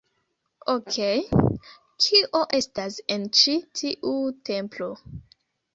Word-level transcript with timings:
Okej, 0.71 1.19
kio 2.07 2.41
estas 2.61 2.99
en 3.17 3.31
ĉi 3.43 3.55
tiu 3.83 4.19
templo? 4.53 4.95